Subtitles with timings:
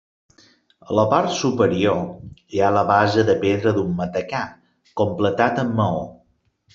[0.91, 1.99] A la part superior
[2.55, 4.41] hi ha la base de pedra d'un matacà,
[5.03, 6.01] completat amb maó.